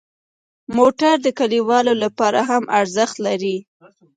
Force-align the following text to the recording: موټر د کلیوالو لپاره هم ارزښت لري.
موټر 0.77 1.13
د 1.25 1.27
کلیوالو 1.39 1.93
لپاره 2.03 2.39
هم 2.49 2.63
ارزښت 2.79 3.15
لري. 3.25 3.57